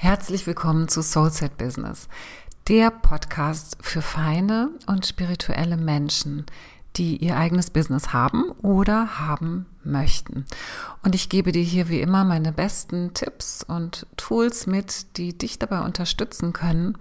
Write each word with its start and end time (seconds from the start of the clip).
Herzlich 0.00 0.46
willkommen 0.46 0.86
zu 0.86 1.02
Soulset 1.02 1.58
Business, 1.58 2.08
der 2.68 2.92
Podcast 2.92 3.76
für 3.80 4.00
feine 4.00 4.70
und 4.86 5.04
spirituelle 5.04 5.76
Menschen, 5.76 6.46
die 6.94 7.16
ihr 7.16 7.36
eigenes 7.36 7.70
Business 7.70 8.12
haben 8.12 8.52
oder 8.62 9.18
haben 9.18 9.66
möchten. 9.82 10.46
Und 11.02 11.16
ich 11.16 11.28
gebe 11.28 11.50
dir 11.50 11.64
hier 11.64 11.88
wie 11.88 12.00
immer 12.00 12.22
meine 12.22 12.52
besten 12.52 13.12
Tipps 13.12 13.64
und 13.64 14.06
Tools 14.16 14.68
mit, 14.68 15.16
die 15.16 15.36
dich 15.36 15.58
dabei 15.58 15.80
unterstützen 15.80 16.52
können, 16.52 16.96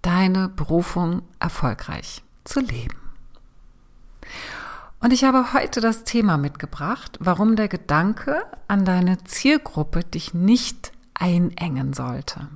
deine 0.00 0.48
Berufung 0.48 1.20
erfolgreich 1.38 2.22
zu 2.44 2.60
leben. 2.60 2.96
Und 5.00 5.12
ich 5.12 5.24
habe 5.24 5.52
heute 5.52 5.82
das 5.82 6.04
Thema 6.04 6.38
mitgebracht, 6.38 7.18
warum 7.20 7.56
der 7.56 7.68
Gedanke 7.68 8.42
an 8.68 8.86
deine 8.86 9.22
Zielgruppe 9.24 10.02
dich 10.02 10.32
nicht 10.32 10.92
einengen 11.14 11.92
sollte. 11.92 12.48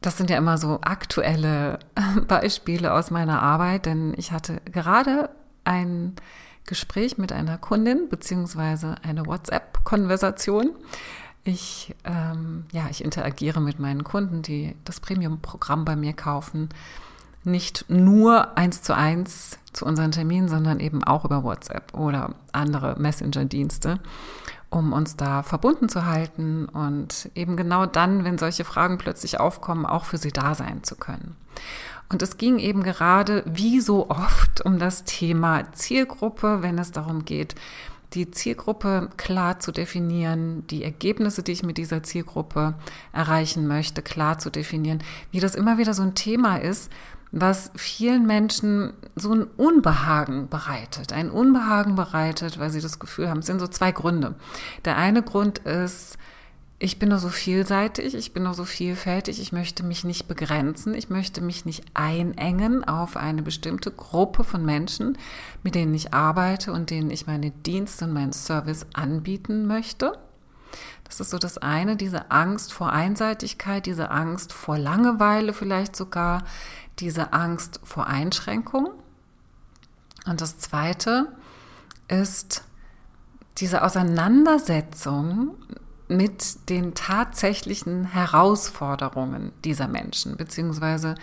Das 0.00 0.16
sind 0.16 0.30
ja 0.30 0.38
immer 0.38 0.56
so 0.56 0.80
aktuelle 0.82 1.78
Beispiele 2.28 2.92
aus 2.92 3.10
meiner 3.10 3.42
Arbeit, 3.42 3.86
denn 3.86 4.14
ich 4.16 4.32
hatte 4.32 4.60
gerade 4.64 5.30
ein 5.64 6.14
Gespräch 6.66 7.18
mit 7.18 7.32
einer 7.32 7.58
Kundin 7.58 8.08
beziehungsweise 8.08 8.96
eine 9.02 9.26
WhatsApp-Konversation. 9.26 10.70
Ich, 11.44 11.94
ähm, 12.04 12.66
ja, 12.72 12.86
ich 12.90 13.02
interagiere 13.04 13.60
mit 13.60 13.78
meinen 13.78 14.04
Kunden, 14.04 14.42
die 14.42 14.76
das 14.84 15.00
Premium-Programm 15.00 15.84
bei 15.84 15.96
mir 15.96 16.12
kaufen, 16.12 16.68
nicht 17.44 17.86
nur 17.88 18.58
eins 18.58 18.82
zu 18.82 18.94
eins 18.94 19.58
zu 19.72 19.86
unseren 19.86 20.12
Terminen, 20.12 20.48
sondern 20.48 20.80
eben 20.80 21.02
auch 21.02 21.24
über 21.24 21.42
WhatsApp 21.42 21.94
oder 21.94 22.34
andere 22.52 22.96
Messenger-Dienste 22.98 24.00
um 24.70 24.92
uns 24.92 25.16
da 25.16 25.42
verbunden 25.42 25.88
zu 25.88 26.06
halten 26.06 26.66
und 26.66 27.30
eben 27.34 27.56
genau 27.56 27.86
dann, 27.86 28.24
wenn 28.24 28.38
solche 28.38 28.64
Fragen 28.64 28.98
plötzlich 28.98 29.40
aufkommen, 29.40 29.84
auch 29.84 30.04
für 30.04 30.18
sie 30.18 30.30
da 30.30 30.54
sein 30.54 30.84
zu 30.84 30.94
können. 30.94 31.36
Und 32.08 32.22
es 32.22 32.38
ging 32.38 32.58
eben 32.58 32.82
gerade, 32.82 33.44
wie 33.46 33.80
so 33.80 34.10
oft, 34.10 34.64
um 34.64 34.78
das 34.78 35.04
Thema 35.04 35.72
Zielgruppe, 35.72 36.62
wenn 36.62 36.78
es 36.78 36.92
darum 36.92 37.24
geht, 37.24 37.54
die 38.14 38.30
Zielgruppe 38.30 39.08
klar 39.16 39.60
zu 39.60 39.70
definieren, 39.70 40.66
die 40.66 40.82
Ergebnisse, 40.82 41.44
die 41.44 41.52
ich 41.52 41.62
mit 41.62 41.78
dieser 41.78 42.02
Zielgruppe 42.02 42.74
erreichen 43.12 43.68
möchte, 43.68 44.02
klar 44.02 44.38
zu 44.38 44.50
definieren, 44.50 45.02
wie 45.30 45.40
das 45.40 45.54
immer 45.54 45.78
wieder 45.78 45.94
so 45.94 46.02
ein 46.02 46.16
Thema 46.16 46.56
ist, 46.56 46.90
was 47.32 47.70
vielen 47.76 48.26
Menschen 48.26 48.92
so 49.14 49.32
ein 49.32 49.44
Unbehagen 49.56 50.48
bereitet. 50.48 51.12
Ein 51.12 51.30
Unbehagen 51.30 51.94
bereitet, 51.94 52.58
weil 52.58 52.70
sie 52.70 52.80
das 52.80 52.98
Gefühl 52.98 53.28
haben, 53.28 53.40
es 53.40 53.46
sind 53.46 53.60
so 53.60 53.68
zwei 53.68 53.92
Gründe. 53.92 54.34
Der 54.84 54.96
eine 54.96 55.22
Grund 55.22 55.58
ist, 55.58 56.18
ich 56.82 56.98
bin 56.98 57.10
nur 57.10 57.18
so 57.18 57.28
vielseitig, 57.28 58.14
ich 58.14 58.32
bin 58.32 58.44
nur 58.44 58.54
so 58.54 58.64
vielfältig, 58.64 59.38
ich 59.38 59.52
möchte 59.52 59.84
mich 59.84 60.02
nicht 60.02 60.26
begrenzen, 60.28 60.94
ich 60.94 61.10
möchte 61.10 61.42
mich 61.42 61.66
nicht 61.66 61.84
einengen 61.92 62.84
auf 62.84 63.16
eine 63.18 63.42
bestimmte 63.42 63.90
Gruppe 63.90 64.44
von 64.44 64.64
Menschen, 64.64 65.18
mit 65.62 65.74
denen 65.74 65.94
ich 65.94 66.14
arbeite 66.14 66.72
und 66.72 66.88
denen 66.88 67.10
ich 67.10 67.26
meine 67.26 67.50
Dienste 67.50 68.06
und 68.06 68.14
meinen 68.14 68.32
Service 68.32 68.86
anbieten 68.94 69.66
möchte. 69.66 70.14
Das 71.04 71.20
ist 71.20 71.30
so 71.30 71.38
das 71.38 71.58
eine, 71.58 71.96
diese 71.96 72.30
Angst 72.30 72.72
vor 72.72 72.92
Einseitigkeit, 72.92 73.84
diese 73.84 74.10
Angst 74.10 74.52
vor 74.52 74.78
Langeweile 74.78 75.52
vielleicht 75.52 75.94
sogar, 75.94 76.44
diese 77.00 77.32
Angst 77.32 77.80
vor 77.82 78.06
Einschränkung. 78.06 78.90
Und 80.26 80.40
das 80.40 80.58
Zweite 80.58 81.28
ist 82.08 82.64
diese 83.58 83.82
Auseinandersetzung 83.82 85.56
mit 86.08 86.68
den 86.68 86.94
tatsächlichen 86.94 88.04
Herausforderungen 88.04 89.52
dieser 89.64 89.86
Menschen, 89.86 90.36
beziehungsweise 90.36 91.14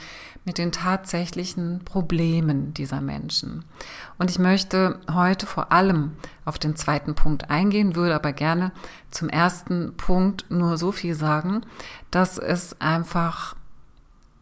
mit 0.46 0.58
den 0.58 0.72
tatsächlichen 0.72 1.82
Problemen 1.84 2.74
dieser 2.74 3.02
Menschen. 3.02 3.66
Und 4.18 4.32
ich 4.32 4.40
möchte 4.40 5.02
heute 5.14 5.46
vor 5.46 5.74
allem 5.74 6.14
auf 6.46 6.58
den 6.58 6.78
zweiten 6.78 7.16
Punkt 7.16 7.50
eingehen, 7.50 7.96
würde 7.96 8.16
aber 8.16 8.32
gerne 8.32 8.72
zum 9.12 9.28
ersten 9.28 9.98
Punkt 9.98 10.50
nur 10.50 10.78
so 10.78 10.94
viel 10.94 11.16
sagen, 11.16 11.64
dass 12.12 12.38
es 12.38 12.80
einfach 12.80 13.57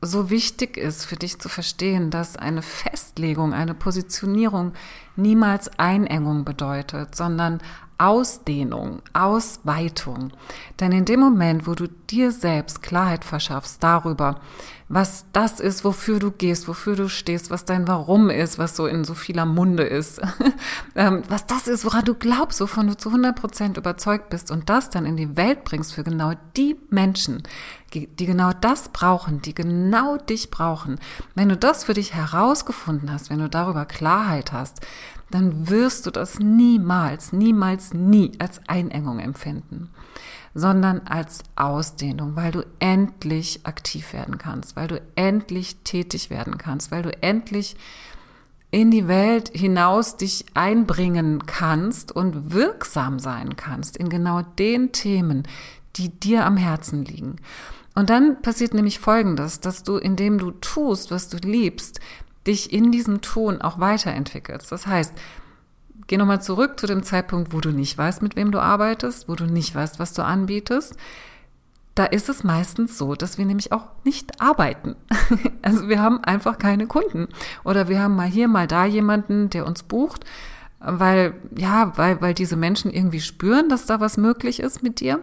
so 0.02 0.30
wichtig 0.30 0.78
ist 0.78 1.06
für 1.06 1.16
dich 1.16 1.40
zu 1.40 1.50
verstehen, 1.50 2.12
dass 2.12 2.38
eine 2.38 2.62
Festlegung, 2.62 3.54
eine 3.54 3.74
Positionierung 3.74 4.74
niemals 5.16 5.80
Einengung 5.80 6.46
bedeutet, 6.46 7.16
sondern 7.16 7.62
Ausdehnung, 7.98 9.02
Ausweitung. 9.14 10.32
Denn 10.80 10.92
in 10.92 11.06
dem 11.06 11.22
Moment, 11.22 11.66
wo 11.66 11.76
du 11.76 11.88
dir 12.10 12.32
selbst 12.32 12.82
Klarheit 12.82 13.26
verschaffst 13.26 13.84
darüber, 13.84 14.40
was 14.88 15.26
das 15.34 15.60
ist, 15.60 15.84
wofür 15.84 16.20
du 16.20 16.32
gehst, 16.32 16.68
wofür 16.68 16.96
du 16.96 17.10
stehst, 17.10 17.50
was 17.50 17.66
dein 17.66 17.88
Warum 17.88 18.30
ist, 18.30 18.60
was 18.60 18.76
so 18.76 18.86
in 18.86 19.04
so 19.04 19.16
vieler 19.16 19.46
Munde 19.46 19.84
ist, 19.84 20.22
ähm, 20.96 21.24
was 21.28 21.48
das 21.48 21.68
ist, 21.68 21.86
woran 21.86 22.06
du 22.06 22.14
glaubst, 22.14 22.62
wovon 22.62 22.88
du 22.88 22.96
zu 22.96 23.10
100 23.10 23.36
Prozent 23.36 23.78
überzeugt 23.78 24.30
bist 24.30 24.52
und 24.52 24.70
das 24.70 24.92
dann 24.92 25.06
in 25.06 25.18
die 25.18 25.36
Welt 25.36 25.64
bringst 25.64 25.94
für 25.94 26.04
genau 26.04 26.34
die 26.56 26.76
Menschen, 26.92 27.44
die 27.94 28.26
genau 28.26 28.52
das 28.54 28.90
brauchen, 28.90 29.42
die 29.42 29.56
genau 29.56 30.18
dich 30.18 30.52
brauchen. 30.52 31.00
Wenn 31.34 31.50
du 31.50 31.58
das 31.58 31.86
für 31.86 31.94
dich 31.94 32.14
herausgefunden 32.14 33.12
hast, 33.12 33.30
wenn 33.30 33.40
du 33.40 33.50
darüber 33.50 33.86
Klarheit 33.86 34.52
hast, 34.52 34.82
dann 35.32 35.70
wirst 35.70 36.06
du 36.06 36.12
das 36.12 36.40
niemals, 36.40 37.34
niemals, 37.34 37.94
nie 37.94 38.34
als 38.40 38.62
Einengung 38.68 39.20
empfinden, 39.20 39.90
sondern 40.56 41.02
als 41.02 41.44
Ausdehnung, 41.58 42.38
weil 42.38 42.52
du 42.52 42.66
endlich 42.80 43.60
aktiv 43.66 44.14
werden 44.14 44.38
kannst, 44.38 44.78
weil 44.78 44.88
du 44.88 45.02
endlich 45.16 45.76
tätig 45.84 46.30
werden 46.30 46.58
kannst, 46.58 46.92
weil 46.92 47.04
du 47.04 47.12
endlich 47.22 47.76
in 48.72 48.90
die 48.90 49.08
Welt 49.08 49.52
hinaus 49.54 50.16
dich 50.16 50.46
einbringen 50.54 51.46
kannst 51.46 52.14
und 52.14 52.54
wirksam 52.54 53.20
sein 53.20 53.58
kannst 53.58 53.98
in 53.98 54.10
genau 54.10 54.42
den 54.42 54.94
Themen, 54.94 55.44
die 55.98 56.10
dir 56.10 56.46
am 56.46 56.58
Herzen 56.58 57.04
liegen. 57.04 57.36
Und 57.94 58.10
dann 58.10 58.42
passiert 58.42 58.74
nämlich 58.74 59.00
Folgendes, 59.00 59.60
dass 59.60 59.84
du, 59.84 59.98
indem 59.98 60.38
du 60.38 60.52
tust, 60.52 61.12
was 61.12 61.28
du 61.28 61.38
liebst, 61.38 62.00
dich 62.48 62.72
in 62.72 62.92
diesem 62.92 63.22
Tun 63.22 63.62
auch 63.62 63.80
weiterentwickelst. 63.80 64.72
Das 64.72 64.88
heißt, 64.88 65.14
geh 66.08 66.18
nochmal 66.18 66.42
zurück 66.42 66.80
zu 66.80 66.88
dem 66.88 67.04
Zeitpunkt, 67.04 67.54
wo 67.54 67.62
du 67.62 67.72
nicht 67.72 67.98
weißt, 67.98 68.22
mit 68.22 68.36
wem 68.36 68.52
du 68.52 68.60
arbeitest, 68.60 69.28
wo 69.28 69.36
du 69.36 69.46
nicht 69.46 69.74
weißt, 69.74 70.00
was 70.00 70.14
du 70.14 70.24
anbietest. 70.24 70.96
Da 71.96 72.06
ist 72.06 72.28
es 72.28 72.44
meistens 72.44 72.98
so, 72.98 73.16
dass 73.16 73.38
wir 73.38 73.46
nämlich 73.46 73.72
auch 73.72 73.88
nicht 74.04 74.42
arbeiten. 74.42 74.96
Also 75.62 75.90
wir 75.90 76.00
haben 76.00 76.24
einfach 76.24 76.60
keine 76.60 76.86
Kunden. 76.86 77.28
Oder 77.64 77.90
wir 77.90 78.00
haben 78.00 78.16
mal 78.16 78.28
hier, 78.28 78.48
mal 78.48 78.68
da 78.68 78.86
jemanden, 78.86 79.50
der 79.50 79.66
uns 79.66 79.82
bucht, 79.82 80.24
weil, 80.80 81.34
ja, 81.58 81.98
weil, 81.98 82.22
weil 82.22 82.36
diese 82.36 82.56
Menschen 82.56 82.92
irgendwie 82.92 83.20
spüren, 83.20 83.68
dass 83.68 83.88
da 83.88 84.00
was 84.00 84.18
möglich 84.18 84.60
ist 84.60 84.84
mit 84.84 85.00
dir. 85.00 85.22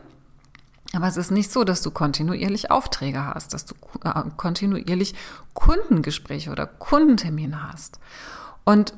Aber 0.95 1.07
es 1.07 1.17
ist 1.17 1.31
nicht 1.31 1.51
so, 1.53 1.65
dass 1.65 1.81
du 1.81 1.91
kontinuierlich 1.91 2.71
Aufträge 2.71 3.25
hast, 3.25 3.55
dass 3.55 3.65
du 3.65 3.75
äh, 4.05 4.23
kontinuierlich 4.37 5.15
Kundengespräche 5.55 6.51
oder 6.51 6.67
Kundentermine 6.67 7.71
hast. 7.71 7.99
Und 8.65 8.95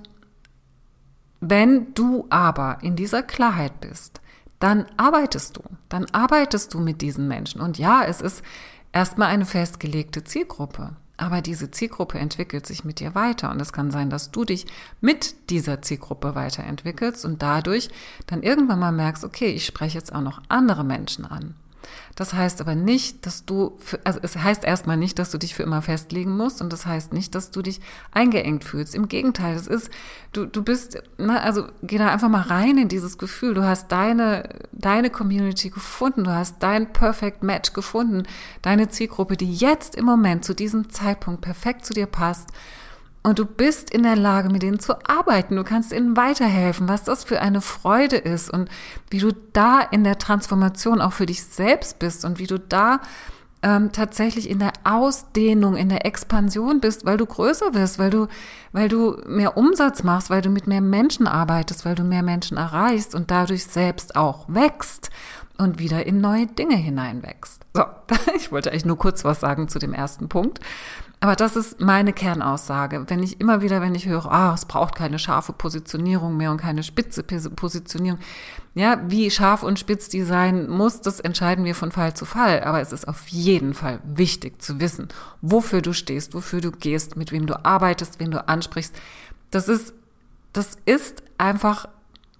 wenn 1.50 1.92
du 1.94 2.26
aber 2.30 2.78
in 2.80 2.96
dieser 2.96 3.22
Klarheit 3.22 3.80
bist, 3.80 4.20
dann 4.60 4.86
arbeitest 4.96 5.58
du, 5.58 5.62
dann 5.88 6.06
arbeitest 6.12 6.72
du 6.72 6.80
mit 6.80 7.02
diesen 7.02 7.28
Menschen. 7.28 7.60
Und 7.60 7.76
ja, 7.76 8.02
es 8.04 8.22
ist 8.22 8.42
erstmal 8.92 9.28
eine 9.28 9.44
festgelegte 9.44 10.24
Zielgruppe. 10.24 10.96
Aber 11.16 11.42
diese 11.42 11.70
Zielgruppe 11.70 12.18
entwickelt 12.18 12.66
sich 12.66 12.84
mit 12.84 12.98
dir 12.98 13.14
weiter 13.14 13.50
und 13.50 13.60
es 13.60 13.72
kann 13.72 13.90
sein, 13.90 14.10
dass 14.10 14.30
du 14.30 14.44
dich 14.44 14.66
mit 15.00 15.50
dieser 15.50 15.80
Zielgruppe 15.82 16.34
weiterentwickelst 16.34 17.24
und 17.24 17.40
dadurch 17.42 17.88
dann 18.26 18.42
irgendwann 18.42 18.80
mal 18.80 18.90
merkst, 18.90 19.22
okay, 19.22 19.50
ich 19.50 19.66
spreche 19.66 19.98
jetzt 19.98 20.14
auch 20.14 20.22
noch 20.22 20.42
andere 20.48 20.82
Menschen 20.82 21.24
an. 21.24 21.54
Das 22.14 22.32
heißt 22.32 22.60
aber 22.60 22.74
nicht, 22.74 23.26
dass 23.26 23.44
du, 23.44 23.76
für, 23.78 24.00
also 24.04 24.20
es 24.22 24.36
heißt 24.36 24.64
erstmal 24.64 24.96
nicht, 24.96 25.18
dass 25.18 25.30
du 25.30 25.38
dich 25.38 25.54
für 25.54 25.62
immer 25.62 25.82
festlegen 25.82 26.36
musst 26.36 26.60
und 26.60 26.72
das 26.72 26.86
heißt 26.86 27.12
nicht, 27.12 27.34
dass 27.34 27.50
du 27.50 27.62
dich 27.62 27.80
eingeengt 28.12 28.64
fühlst. 28.64 28.94
Im 28.94 29.08
Gegenteil, 29.08 29.54
das 29.54 29.66
ist, 29.66 29.90
du, 30.32 30.46
du 30.46 30.62
bist, 30.62 31.02
na, 31.18 31.40
also 31.40 31.66
geh 31.82 31.98
da 31.98 32.08
einfach 32.08 32.28
mal 32.28 32.42
rein 32.42 32.78
in 32.78 32.88
dieses 32.88 33.18
Gefühl. 33.18 33.54
Du 33.54 33.64
hast 33.64 33.90
deine, 33.90 34.48
deine 34.72 35.10
Community 35.10 35.70
gefunden, 35.70 36.24
du 36.24 36.32
hast 36.32 36.62
dein 36.62 36.92
Perfect 36.92 37.42
Match 37.42 37.72
gefunden, 37.72 38.24
deine 38.62 38.88
Zielgruppe, 38.88 39.36
die 39.36 39.52
jetzt 39.52 39.94
im 39.96 40.04
Moment 40.04 40.44
zu 40.44 40.54
diesem 40.54 40.90
Zeitpunkt 40.90 41.40
perfekt 41.40 41.84
zu 41.84 41.94
dir 41.94 42.06
passt 42.06 42.50
und 43.26 43.38
du 43.38 43.46
bist 43.46 43.90
in 43.90 44.02
der 44.02 44.16
Lage, 44.16 44.50
mit 44.50 44.62
denen 44.62 44.78
zu 44.78 44.96
arbeiten. 45.08 45.56
Du 45.56 45.64
kannst 45.64 45.92
ihnen 45.92 46.14
weiterhelfen, 46.14 46.88
was 46.88 47.04
das 47.04 47.24
für 47.24 47.40
eine 47.40 47.62
Freude 47.62 48.16
ist 48.16 48.50
und 48.50 48.68
wie 49.08 49.18
du 49.18 49.32
da 49.54 49.80
in 49.80 50.04
der 50.04 50.18
Transformation 50.18 51.00
auch 51.00 51.14
für 51.14 51.24
dich 51.24 51.42
selbst 51.42 51.98
bist 51.98 52.26
und 52.26 52.38
wie 52.38 52.46
du 52.46 52.58
da 52.58 53.00
ähm, 53.62 53.92
tatsächlich 53.92 54.50
in 54.50 54.58
der 54.58 54.74
Ausdehnung, 54.84 55.74
in 55.74 55.88
der 55.88 56.04
Expansion 56.04 56.80
bist, 56.80 57.06
weil 57.06 57.16
du 57.16 57.24
größer 57.24 57.72
wirst, 57.72 57.98
weil 57.98 58.10
du, 58.10 58.26
weil 58.72 58.90
du 58.90 59.16
mehr 59.26 59.56
Umsatz 59.56 60.02
machst, 60.02 60.28
weil 60.28 60.42
du 60.42 60.50
mit 60.50 60.66
mehr 60.66 60.82
Menschen 60.82 61.26
arbeitest, 61.26 61.86
weil 61.86 61.94
du 61.94 62.04
mehr 62.04 62.22
Menschen 62.22 62.58
erreichst 62.58 63.14
und 63.14 63.30
dadurch 63.30 63.64
selbst 63.64 64.16
auch 64.16 64.44
wächst. 64.48 65.10
und 65.56 65.78
wieder 65.78 66.04
in 66.04 66.20
neue 66.20 66.46
Dinge 66.46 66.74
hineinwächst. 66.74 67.62
So, 67.74 67.84
ich 68.36 68.50
wollte 68.50 68.70
eigentlich 68.70 68.84
nur 68.84 68.98
kurz 68.98 69.24
was 69.24 69.40
sagen 69.40 69.68
zu 69.68 69.78
dem 69.78 69.94
ersten 69.94 70.28
Punkt. 70.28 70.58
Aber 71.24 71.36
das 71.36 71.56
ist 71.56 71.80
meine 71.80 72.12
Kernaussage. 72.12 73.06
Wenn 73.08 73.22
ich 73.22 73.40
immer 73.40 73.62
wieder, 73.62 73.80
wenn 73.80 73.94
ich 73.94 74.04
höre, 74.04 74.30
ah, 74.30 74.52
es 74.52 74.66
braucht 74.66 74.94
keine 74.94 75.18
scharfe 75.18 75.54
Positionierung 75.54 76.36
mehr 76.36 76.50
und 76.50 76.58
keine 76.58 76.82
spitze 76.82 77.22
Positionierung. 77.22 78.20
Ja, 78.74 79.00
wie 79.06 79.30
scharf 79.30 79.62
und 79.62 79.78
spitz 79.78 80.10
die 80.10 80.20
sein 80.20 80.68
muss, 80.68 81.00
das 81.00 81.20
entscheiden 81.20 81.64
wir 81.64 81.74
von 81.74 81.92
Fall 81.92 82.12
zu 82.12 82.26
Fall. 82.26 82.62
Aber 82.64 82.82
es 82.82 82.92
ist 82.92 83.08
auf 83.08 83.26
jeden 83.28 83.72
Fall 83.72 84.00
wichtig 84.04 84.60
zu 84.60 84.80
wissen, 84.80 85.08
wofür 85.40 85.80
du 85.80 85.94
stehst, 85.94 86.34
wofür 86.34 86.60
du 86.60 86.70
gehst, 86.70 87.16
mit 87.16 87.32
wem 87.32 87.46
du 87.46 87.64
arbeitest, 87.64 88.20
wen 88.20 88.30
du 88.30 88.46
ansprichst. 88.46 88.94
Das 89.50 89.66
ist, 89.68 89.94
das 90.52 90.76
ist 90.84 91.22
einfach 91.38 91.88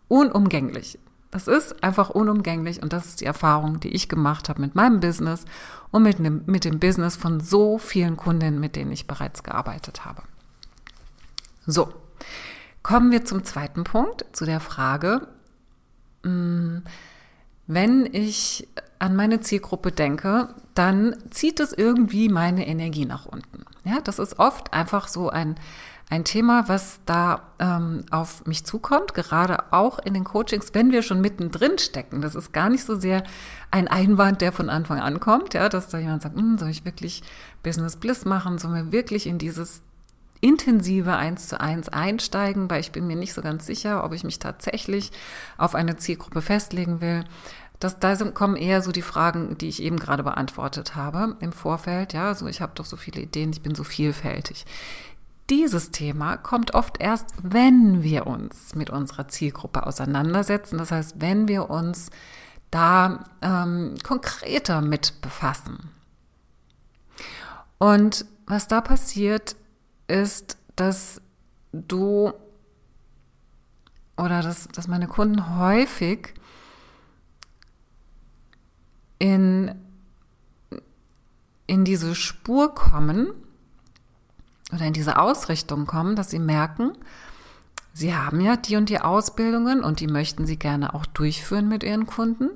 unumgänglich. 0.08 0.98
Das 1.34 1.48
ist 1.48 1.82
einfach 1.82 2.10
unumgänglich 2.10 2.80
und 2.80 2.92
das 2.92 3.06
ist 3.06 3.20
die 3.20 3.24
Erfahrung, 3.24 3.80
die 3.80 3.88
ich 3.88 4.08
gemacht 4.08 4.48
habe 4.48 4.60
mit 4.60 4.76
meinem 4.76 5.00
Business 5.00 5.44
und 5.90 6.04
mit 6.04 6.20
dem, 6.20 6.44
mit 6.46 6.64
dem 6.64 6.78
Business 6.78 7.16
von 7.16 7.40
so 7.40 7.76
vielen 7.76 8.16
Kundinnen, 8.16 8.60
mit 8.60 8.76
denen 8.76 8.92
ich 8.92 9.08
bereits 9.08 9.42
gearbeitet 9.42 10.04
habe. 10.04 10.22
So, 11.66 11.92
kommen 12.84 13.10
wir 13.10 13.24
zum 13.24 13.42
zweiten 13.42 13.82
Punkt, 13.82 14.24
zu 14.30 14.44
der 14.44 14.60
Frage, 14.60 15.26
mm, 16.22 16.76
wenn 17.66 18.06
ich 18.12 18.68
an 19.00 19.16
meine 19.16 19.40
Zielgruppe 19.40 19.90
denke, 19.90 20.54
dann 20.74 21.16
zieht 21.30 21.58
es 21.58 21.72
irgendwie 21.72 22.28
meine 22.28 22.64
Energie 22.68 23.06
nach 23.06 23.26
unten. 23.26 23.64
Ja, 23.82 24.00
das 24.00 24.20
ist 24.20 24.38
oft 24.38 24.72
einfach 24.72 25.08
so 25.08 25.30
ein 25.30 25.56
ein 26.10 26.24
Thema, 26.24 26.68
was 26.68 27.00
da 27.06 27.42
ähm, 27.58 28.04
auf 28.10 28.46
mich 28.46 28.64
zukommt, 28.64 29.14
gerade 29.14 29.72
auch 29.72 29.98
in 29.98 30.14
den 30.14 30.24
Coachings, 30.24 30.74
wenn 30.74 30.92
wir 30.92 31.02
schon 31.02 31.20
mittendrin 31.20 31.78
stecken. 31.78 32.20
Das 32.20 32.34
ist 32.34 32.52
gar 32.52 32.68
nicht 32.68 32.84
so 32.84 32.96
sehr 32.96 33.24
ein 33.70 33.88
Einwand, 33.88 34.40
der 34.40 34.52
von 34.52 34.68
Anfang 34.68 35.00
an 35.00 35.18
kommt, 35.18 35.54
ja, 35.54 35.68
dass 35.68 35.88
da 35.88 35.98
jemand 35.98 36.22
sagt, 36.22 36.36
hm, 36.36 36.58
soll 36.58 36.68
ich 36.68 36.84
wirklich 36.84 37.22
Business 37.62 37.96
Bliss 37.96 38.24
machen, 38.24 38.58
sollen 38.58 38.74
wir 38.74 38.92
wirklich 38.92 39.26
in 39.26 39.38
dieses 39.38 39.82
intensive 40.40 41.16
eins 41.16 41.48
zu 41.48 41.58
eins 41.58 41.88
einsteigen, 41.88 42.68
weil 42.68 42.80
ich 42.80 42.92
bin 42.92 43.06
mir 43.06 43.16
nicht 43.16 43.32
so 43.32 43.40
ganz 43.40 43.64
sicher, 43.64 44.04
ob 44.04 44.12
ich 44.12 44.24
mich 44.24 44.38
tatsächlich 44.38 45.10
auf 45.56 45.74
eine 45.74 45.96
Zielgruppe 45.96 46.42
festlegen 46.42 47.00
will. 47.00 47.24
Das, 47.80 47.98
da 47.98 48.14
kommen 48.14 48.56
eher 48.56 48.82
so 48.82 48.92
die 48.92 49.02
Fragen, 49.02 49.56
die 49.58 49.68
ich 49.68 49.82
eben 49.82 49.98
gerade 49.98 50.22
beantwortet 50.22 50.96
habe 50.96 51.36
im 51.40 51.52
Vorfeld. 51.52 52.12
Ja, 52.12 52.34
so 52.34 52.46
ich 52.46 52.60
habe 52.60 52.72
doch 52.74 52.84
so 52.84 52.96
viele 52.96 53.22
Ideen, 53.22 53.52
ich 53.52 53.62
bin 53.62 53.74
so 53.74 53.84
vielfältig. 53.84 54.66
Dieses 55.50 55.90
Thema 55.90 56.36
kommt 56.38 56.74
oft 56.74 57.00
erst, 57.00 57.26
wenn 57.42 58.02
wir 58.02 58.26
uns 58.26 58.74
mit 58.74 58.88
unserer 58.88 59.28
Zielgruppe 59.28 59.86
auseinandersetzen. 59.86 60.78
Das 60.78 60.90
heißt, 60.90 61.20
wenn 61.20 61.48
wir 61.48 61.68
uns 61.68 62.10
da 62.70 63.24
ähm, 63.42 63.94
konkreter 64.02 64.80
mit 64.80 65.20
befassen. 65.20 65.90
Und 67.78 68.24
was 68.46 68.68
da 68.68 68.80
passiert, 68.80 69.56
ist, 70.08 70.56
dass 70.76 71.20
du 71.72 72.32
oder 74.16 74.42
dass, 74.42 74.68
dass 74.68 74.88
meine 74.88 75.08
Kunden 75.08 75.58
häufig 75.58 76.34
in, 79.18 79.74
in 81.66 81.84
diese 81.84 82.14
Spur 82.14 82.74
kommen, 82.74 83.30
oder 84.72 84.86
in 84.86 84.92
diese 84.92 85.18
Ausrichtung 85.18 85.86
kommen, 85.86 86.16
dass 86.16 86.30
sie 86.30 86.38
merken, 86.38 86.92
sie 87.92 88.14
haben 88.14 88.40
ja 88.40 88.56
die 88.56 88.76
und 88.76 88.88
die 88.88 89.00
Ausbildungen 89.00 89.84
und 89.84 90.00
die 90.00 90.06
möchten 90.06 90.46
sie 90.46 90.58
gerne 90.58 90.94
auch 90.94 91.06
durchführen 91.06 91.68
mit 91.68 91.82
ihren 91.82 92.06
Kunden. 92.06 92.50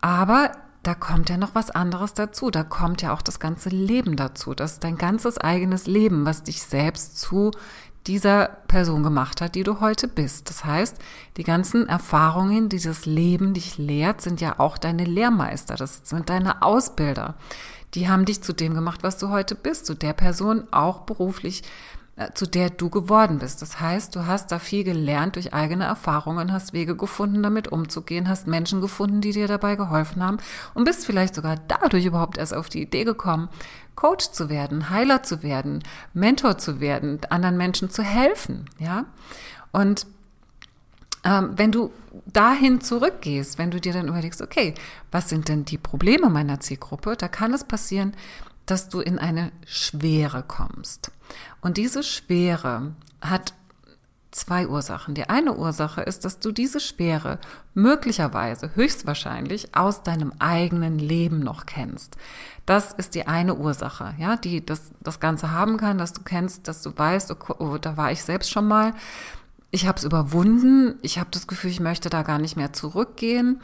Aber 0.00 0.52
da 0.82 0.94
kommt 0.94 1.30
ja 1.30 1.36
noch 1.36 1.54
was 1.54 1.70
anderes 1.70 2.14
dazu. 2.14 2.50
Da 2.50 2.62
kommt 2.62 3.02
ja 3.02 3.12
auch 3.12 3.22
das 3.22 3.40
ganze 3.40 3.70
Leben 3.70 4.16
dazu. 4.16 4.54
Das 4.54 4.74
ist 4.74 4.84
dein 4.84 4.96
ganzes 4.96 5.36
eigenes 5.36 5.86
Leben, 5.86 6.24
was 6.24 6.44
dich 6.44 6.62
selbst 6.62 7.18
zu 7.18 7.50
dieser 8.06 8.48
Person 8.68 9.02
gemacht 9.02 9.40
hat, 9.40 9.54
die 9.54 9.62
du 9.62 9.80
heute 9.80 10.08
bist. 10.08 10.48
Das 10.48 10.64
heißt, 10.64 10.96
die 11.36 11.44
ganzen 11.44 11.88
Erfahrungen, 11.88 12.68
dieses 12.68 13.06
Leben 13.06 13.54
dich 13.54 13.78
lehrt, 13.78 14.20
sind 14.20 14.40
ja 14.40 14.58
auch 14.58 14.78
deine 14.78 15.04
Lehrmeister. 15.04 15.76
Das 15.76 16.02
sind 16.04 16.28
deine 16.28 16.62
Ausbilder 16.62 17.34
die 17.96 18.08
haben 18.08 18.26
dich 18.26 18.42
zu 18.42 18.52
dem 18.52 18.74
gemacht, 18.74 19.02
was 19.02 19.16
du 19.16 19.30
heute 19.30 19.54
bist, 19.54 19.86
zu 19.86 19.94
der 19.94 20.12
Person 20.12 20.64
auch 20.70 21.00
beruflich, 21.00 21.62
zu 22.34 22.46
der 22.46 22.70
du 22.70 22.88
geworden 22.88 23.38
bist. 23.38 23.60
Das 23.60 23.78
heißt, 23.78 24.16
du 24.16 24.26
hast 24.26 24.50
da 24.50 24.58
viel 24.58 24.84
gelernt 24.84 25.36
durch 25.36 25.52
eigene 25.52 25.84
Erfahrungen, 25.84 26.50
hast 26.50 26.72
Wege 26.72 26.96
gefunden, 26.96 27.42
damit 27.42 27.68
umzugehen, 27.68 28.28
hast 28.28 28.46
Menschen 28.46 28.80
gefunden, 28.80 29.20
die 29.20 29.32
dir 29.32 29.48
dabei 29.48 29.76
geholfen 29.76 30.22
haben 30.22 30.38
und 30.72 30.84
bist 30.84 31.04
vielleicht 31.04 31.34
sogar 31.34 31.56
dadurch 31.68 32.06
überhaupt 32.06 32.38
erst 32.38 32.54
auf 32.54 32.70
die 32.70 32.80
Idee 32.80 33.04
gekommen, 33.04 33.50
Coach 33.96 34.30
zu 34.30 34.48
werden, 34.48 34.88
Heiler 34.88 35.22
zu 35.22 35.42
werden, 35.42 35.82
Mentor 36.14 36.56
zu 36.56 36.80
werden, 36.80 37.20
anderen 37.28 37.58
Menschen 37.58 37.90
zu 37.90 38.02
helfen, 38.02 38.64
ja? 38.78 39.04
Und 39.72 40.06
ähm, 41.24 41.50
wenn 41.56 41.72
du 41.72 41.92
dahin 42.24 42.80
zurückgehst, 42.80 43.58
wenn 43.58 43.70
du 43.70 43.78
dir 43.78 43.92
dann 43.92 44.08
überlegst, 44.08 44.40
okay, 44.40 44.74
was 45.10 45.28
sind 45.28 45.48
denn 45.48 45.66
die 45.66 45.76
Probleme 45.76 46.30
meiner 46.30 46.60
Zielgruppe, 46.60 47.16
da 47.16 47.28
kann 47.28 47.52
es 47.52 47.64
passieren, 47.64 48.14
dass 48.64 48.88
du 48.88 49.00
in 49.00 49.18
eine 49.18 49.52
Schwere 49.66 50.42
kommst. 50.42 51.12
Und 51.60 51.76
diese 51.76 52.02
Schwere 52.02 52.94
hat 53.20 53.54
zwei 54.30 54.68
Ursachen. 54.68 55.14
Die 55.14 55.28
eine 55.28 55.54
Ursache 55.54 56.02
ist, 56.02 56.24
dass 56.24 56.38
du 56.38 56.52
diese 56.52 56.78
Schwere 56.78 57.38
möglicherweise, 57.74 58.70
höchstwahrscheinlich 58.74 59.74
aus 59.74 60.02
deinem 60.02 60.32
eigenen 60.38 60.98
Leben 60.98 61.40
noch 61.40 61.64
kennst. 61.64 62.16
Das 62.66 62.92
ist 62.92 63.14
die 63.14 63.26
eine 63.26 63.54
Ursache, 63.54 64.14
ja, 64.18 64.36
die 64.36 64.64
das, 64.64 64.90
das 65.00 65.20
Ganze 65.20 65.52
haben 65.52 65.78
kann, 65.78 65.98
dass 65.98 66.12
du 66.12 66.22
kennst, 66.22 66.68
dass 66.68 66.82
du 66.82 66.92
weißt, 66.96 67.30
okay, 67.30 67.54
oh, 67.58 67.78
da 67.78 67.96
war 67.96 68.12
ich 68.12 68.22
selbst 68.22 68.50
schon 68.50 68.68
mal 68.68 68.92
ich 69.70 69.86
habe 69.86 69.98
es 69.98 70.04
überwunden. 70.04 70.94
Ich 71.02 71.18
habe 71.18 71.28
das 71.32 71.46
Gefühl, 71.46 71.70
ich 71.70 71.80
möchte 71.80 72.08
da 72.08 72.22
gar 72.22 72.38
nicht 72.38 72.56
mehr 72.56 72.72
zurückgehen. 72.72 73.60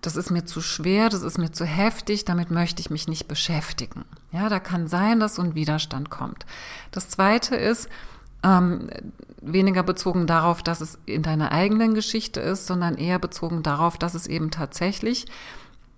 Das 0.00 0.16
ist 0.16 0.30
mir 0.30 0.44
zu 0.44 0.60
schwer, 0.60 1.08
das 1.08 1.22
ist 1.22 1.38
mir 1.38 1.50
zu 1.50 1.64
heftig, 1.64 2.24
damit 2.24 2.50
möchte 2.50 2.80
ich 2.80 2.90
mich 2.90 3.08
nicht 3.08 3.26
beschäftigen. 3.26 4.04
Ja, 4.30 4.48
da 4.48 4.60
kann 4.60 4.86
sein, 4.86 5.18
dass 5.18 5.34
so 5.34 5.42
ein 5.42 5.54
Widerstand 5.54 6.08
kommt. 6.08 6.46
Das 6.92 7.08
zweite 7.08 7.56
ist, 7.56 7.88
ähm, 8.44 8.88
weniger 9.40 9.82
bezogen 9.82 10.26
darauf, 10.26 10.62
dass 10.62 10.80
es 10.80 10.98
in 11.06 11.22
deiner 11.22 11.52
eigenen 11.52 11.94
Geschichte 11.94 12.40
ist, 12.40 12.66
sondern 12.66 12.96
eher 12.96 13.18
bezogen 13.18 13.62
darauf, 13.62 13.98
dass 13.98 14.14
es 14.14 14.26
eben 14.26 14.50
tatsächlich 14.50 15.26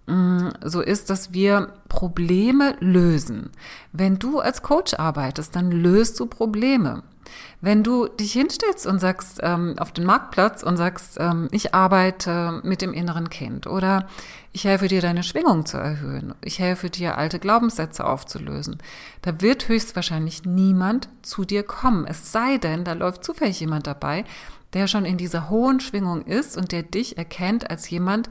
mm, 0.07 0.49
so 0.65 0.81
ist, 0.81 1.11
dass 1.11 1.33
wir 1.33 1.75
Probleme 1.89 2.77
lösen. 2.81 3.51
Wenn 3.93 4.19
du 4.19 4.41
als 4.41 4.63
Coach 4.63 4.95
arbeitest, 4.95 5.55
dann 5.57 5.71
löst 5.71 6.19
du 6.21 6.27
Probleme. 6.27 7.03
Wenn 7.61 7.83
du 7.83 8.09
dich 8.09 8.33
hinstellst 8.33 8.87
und 8.87 8.99
sagst 9.01 9.41
ähm, 9.43 9.75
auf 9.79 9.93
den 9.93 10.05
Marktplatz 10.05 10.63
und 10.63 10.77
sagst, 10.77 11.17
ähm, 11.21 11.49
ich 11.51 11.75
arbeite 11.75 12.61
mit 12.65 12.83
dem 12.83 12.93
inneren 12.93 13.31
Kind 13.31 13.67
oder 13.67 14.09
ich 14.53 14.65
helfe 14.65 14.89
dir, 14.89 15.01
deine 15.01 15.23
Schwingung 15.23 15.67
zu 15.67 15.77
erhöhen, 15.77 16.35
ich 16.43 16.59
helfe 16.59 16.91
dir, 16.91 17.19
alte 17.19 17.39
Glaubenssätze 17.39 18.05
aufzulösen, 18.05 18.79
da 19.23 19.41
wird 19.41 19.69
höchstwahrscheinlich 19.69 20.45
niemand 20.45 21.09
zu 21.23 21.45
dir 21.45 21.63
kommen. 21.63 22.07
Es 22.07 22.33
sei 22.33 22.59
denn, 22.59 22.85
da 22.85 22.95
läuft 22.95 23.25
zufällig 23.25 23.61
jemand 23.61 23.87
dabei, 23.87 24.25
der 24.73 24.87
schon 24.87 25.05
in 25.05 25.19
dieser 25.19 25.51
hohen 25.51 25.81
Schwingung 25.81 26.23
ist 26.23 26.57
und 26.57 26.73
der 26.73 26.83
dich 26.83 27.19
erkennt 27.19 27.71
als 27.71 27.91
jemand, 27.91 28.29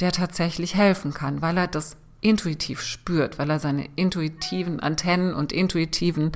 der 0.00 0.12
tatsächlich 0.12 0.74
helfen 0.74 1.14
kann, 1.14 1.42
weil 1.42 1.56
er 1.56 1.68
das 1.68 1.96
intuitiv 2.20 2.80
spürt, 2.80 3.38
weil 3.38 3.50
er 3.50 3.58
seine 3.58 3.88
intuitiven 3.96 4.80
Antennen 4.80 5.34
und 5.34 5.52
intuitiven 5.52 6.32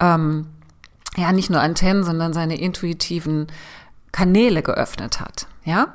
ähm, 0.00 0.46
ja 1.18 1.32
nicht 1.32 1.50
nur 1.50 1.60
Antennen, 1.60 2.04
sondern 2.04 2.32
seine 2.32 2.58
intuitiven 2.58 3.48
Kanäle 4.12 4.62
geöffnet 4.62 5.20
hat. 5.20 5.46
Ja, 5.64 5.94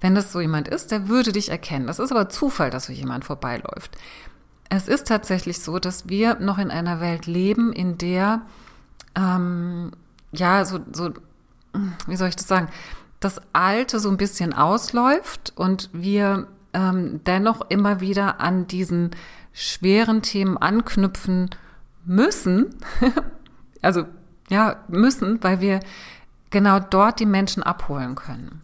wenn 0.00 0.14
das 0.14 0.32
so 0.32 0.40
jemand 0.40 0.68
ist, 0.68 0.90
der 0.90 1.08
würde 1.08 1.32
dich 1.32 1.50
erkennen. 1.50 1.86
Das 1.86 1.98
ist 1.98 2.10
aber 2.10 2.28
Zufall, 2.28 2.70
dass 2.70 2.86
so 2.86 2.92
jemand 2.92 3.24
vorbeiläuft. 3.24 3.96
Es 4.68 4.88
ist 4.88 5.06
tatsächlich 5.06 5.60
so, 5.60 5.78
dass 5.78 6.08
wir 6.08 6.36
noch 6.36 6.58
in 6.58 6.70
einer 6.70 7.00
Welt 7.00 7.26
leben, 7.26 7.72
in 7.72 7.98
der 7.98 8.42
ähm, 9.14 9.92
ja 10.32 10.64
so 10.64 10.80
so 10.92 11.10
wie 12.06 12.16
soll 12.16 12.28
ich 12.28 12.36
das 12.36 12.48
sagen, 12.48 12.68
das 13.20 13.40
Alte 13.52 14.00
so 14.00 14.10
ein 14.10 14.16
bisschen 14.16 14.52
ausläuft 14.52 15.52
und 15.56 15.90
wir 15.92 16.48
ähm, 16.72 17.20
dennoch 17.24 17.62
immer 17.68 18.00
wieder 18.00 18.40
an 18.40 18.66
diesen 18.66 19.10
schweren 19.52 20.22
Themen 20.22 20.56
anknüpfen 20.56 21.50
müssen. 22.04 22.74
also 23.82 24.06
ja, 24.52 24.76
müssen, 24.86 25.42
weil 25.42 25.60
wir 25.60 25.80
genau 26.50 26.78
dort 26.78 27.20
die 27.20 27.26
Menschen 27.26 27.62
abholen 27.62 28.14
können. 28.14 28.62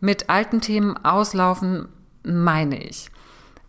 Mit 0.00 0.30
alten 0.30 0.62
Themen 0.62 0.96
auslaufen, 1.04 1.88
meine 2.24 2.82
ich. 2.82 3.10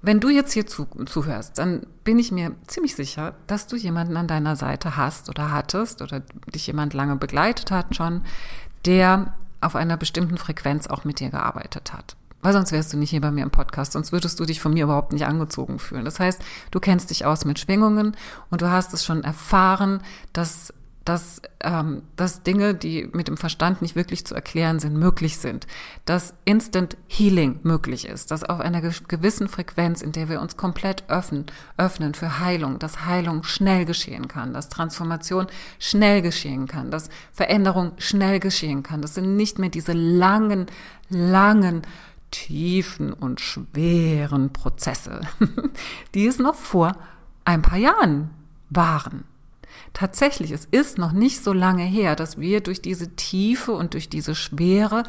Wenn 0.02 0.22
du 0.22 0.30
jetzt 0.30 0.54
hier 0.54 0.66
zu, 0.66 0.88
zuhörst, 1.06 1.58
dann 1.58 1.86
bin 2.06 2.18
ich 2.18 2.32
mir 2.32 2.56
ziemlich 2.68 2.96
sicher, 2.96 3.36
dass 3.48 3.68
du 3.68 3.76
jemanden 3.76 4.16
an 4.16 4.28
deiner 4.28 4.56
Seite 4.56 4.96
hast 4.96 5.28
oder 5.28 5.52
hattest 5.52 6.02
oder 6.02 6.22
dich 6.54 6.66
jemand 6.68 6.94
lange 6.94 7.18
begleitet 7.18 7.72
hat 7.72 7.94
schon, 7.94 8.22
der 8.86 9.34
auf 9.60 9.76
einer 9.76 9.98
bestimmten 9.98 10.38
Frequenz 10.38 10.88
auch 10.88 11.04
mit 11.04 11.20
dir 11.20 11.30
gearbeitet 11.30 11.92
hat. 11.92 12.16
Weil 12.42 12.54
sonst 12.54 12.72
wärst 12.72 12.94
du 12.94 12.98
nicht 12.98 13.10
hier 13.10 13.20
bei 13.20 13.32
mir 13.32 13.44
im 13.44 13.52
Podcast, 13.52 13.92
sonst 13.92 14.14
würdest 14.14 14.40
du 14.40 14.46
dich 14.46 14.62
von 14.62 14.74
mir 14.74 14.86
überhaupt 14.86 15.12
nicht 15.12 15.26
angezogen 15.26 15.78
fühlen. 15.78 16.06
Das 16.06 16.22
heißt, 16.22 16.42
du 16.72 16.80
kennst 16.80 17.10
dich 17.10 17.26
aus 17.26 17.44
mit 17.44 17.60
Schwingungen 17.60 18.16
und 18.50 18.62
du 18.62 18.72
hast 18.72 18.94
es 18.94 19.04
schon 19.04 19.26
erfahren, 19.26 20.02
dass 20.32 20.74
dass, 21.10 21.42
ähm, 21.62 22.04
dass 22.18 22.44
Dinge, 22.44 22.76
die 22.76 23.10
mit 23.14 23.28
dem 23.28 23.36
Verstand 23.36 23.82
nicht 23.82 23.96
wirklich 23.96 24.26
zu 24.26 24.36
erklären 24.36 24.78
sind, 24.78 24.96
möglich 24.96 25.40
sind, 25.40 25.66
dass 26.06 26.36
Instant 26.46 26.98
Healing 27.08 27.62
möglich 27.64 28.08
ist, 28.08 28.30
dass 28.30 28.44
auf 28.44 28.60
einer 28.60 28.80
gewissen 28.80 29.48
Frequenz, 29.48 30.04
in 30.04 30.12
der 30.12 30.30
wir 30.30 30.40
uns 30.40 30.56
komplett 30.56 31.10
öffnen, 31.10 31.48
öffnen 31.78 32.14
für 32.14 32.38
Heilung, 32.38 32.78
dass 32.78 33.08
Heilung 33.08 33.42
schnell 33.42 33.86
geschehen 33.86 34.28
kann, 34.28 34.54
dass 34.54 34.70
Transformation 34.70 35.48
schnell 35.80 36.22
geschehen 36.22 36.68
kann, 36.68 36.92
dass 36.92 37.10
Veränderung 37.32 37.94
schnell 37.98 38.40
geschehen 38.40 38.84
kann. 38.84 39.02
Das 39.02 39.16
sind 39.16 39.36
nicht 39.36 39.58
mehr 39.58 39.70
diese 39.70 39.94
langen, 39.94 40.68
langen, 41.10 41.82
tiefen 42.30 43.14
und 43.14 43.42
schweren 43.42 44.54
Prozesse, 44.54 45.22
die 46.14 46.28
es 46.28 46.38
noch 46.38 46.54
vor 46.54 46.96
ein 47.46 47.64
paar 47.64 47.80
Jahren 47.80 48.30
waren. 48.70 49.24
Tatsächlich, 49.94 50.52
es 50.52 50.66
ist 50.66 50.98
noch 50.98 51.12
nicht 51.12 51.44
so 51.44 51.54
lange 51.54 51.84
her, 51.84 52.16
dass 52.16 52.40
wir 52.40 52.62
durch 52.62 52.82
diese 52.82 53.16
Tiefe 53.16 53.74
und 53.74 53.94
durch 53.94 54.10
diese 54.10 54.36
Schwere 54.36 55.04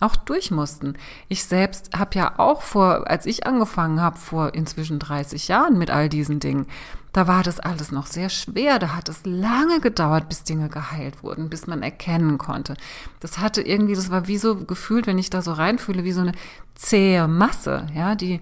auch 0.00 0.16
durch 0.16 0.50
mussten. 0.50 0.94
Ich 1.28 1.44
selbst 1.44 1.96
habe 1.96 2.18
ja 2.18 2.38
auch 2.38 2.62
vor, 2.62 3.08
als 3.08 3.26
ich 3.26 3.46
angefangen 3.46 4.00
habe, 4.00 4.18
vor 4.18 4.54
inzwischen 4.54 4.98
30 4.98 5.48
Jahren 5.48 5.78
mit 5.78 5.90
all 5.90 6.08
diesen 6.08 6.40
Dingen, 6.40 6.66
da 7.12 7.26
war 7.26 7.42
das 7.42 7.60
alles 7.60 7.92
noch 7.92 8.06
sehr 8.06 8.28
schwer. 8.28 8.78
Da 8.78 8.94
hat 8.94 9.08
es 9.08 9.24
lange 9.24 9.80
gedauert, 9.80 10.28
bis 10.28 10.44
Dinge 10.44 10.68
geheilt 10.68 11.22
wurden, 11.22 11.48
bis 11.48 11.66
man 11.66 11.82
erkennen 11.82 12.36
konnte. 12.36 12.76
Das 13.20 13.38
hatte 13.38 13.62
irgendwie, 13.62 13.94
das 13.94 14.10
war 14.10 14.28
wie 14.28 14.36
so 14.36 14.56
gefühlt, 14.56 15.06
wenn 15.06 15.16
ich 15.16 15.30
da 15.30 15.40
so 15.40 15.52
reinfühle, 15.52 16.04
wie 16.04 16.12
so 16.12 16.20
eine 16.20 16.32
zähe 16.74 17.26
Masse, 17.26 17.86
ja, 17.94 18.14
die, 18.14 18.40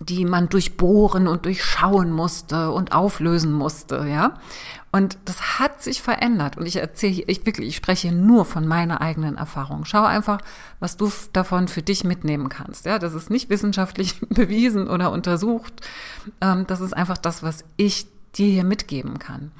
die 0.00 0.24
man 0.24 0.48
durchbohren 0.48 1.28
und 1.28 1.44
durchschauen 1.44 2.10
musste 2.10 2.70
und 2.70 2.92
auflösen 2.92 3.52
musste, 3.52 4.06
ja. 4.08 4.34
Und 4.92 5.18
das 5.26 5.60
hat 5.60 5.82
sich 5.82 6.02
verändert. 6.02 6.56
Und 6.56 6.66
ich 6.66 6.76
erzähle, 6.76 7.22
ich 7.26 7.46
wirklich, 7.46 7.68
ich 7.68 7.76
spreche 7.76 8.10
nur 8.10 8.44
von 8.44 8.66
meiner 8.66 9.00
eigenen 9.00 9.36
Erfahrung. 9.36 9.84
Schau 9.84 10.02
einfach, 10.02 10.40
was 10.80 10.96
du 10.96 11.12
davon 11.32 11.68
für 11.68 11.82
dich 11.82 12.02
mitnehmen 12.02 12.48
kannst. 12.48 12.86
Ja, 12.86 12.98
das 12.98 13.14
ist 13.14 13.30
nicht 13.30 13.50
wissenschaftlich 13.50 14.18
bewiesen 14.30 14.88
oder 14.88 15.12
untersucht. 15.12 15.74
Ähm, 16.40 16.66
das 16.66 16.80
ist 16.80 16.96
einfach 16.96 17.18
das, 17.18 17.42
was 17.42 17.64
ich 17.76 18.06
dir 18.34 18.48
hier 18.48 18.64
mitgeben 18.64 19.20
kann. 19.20 19.52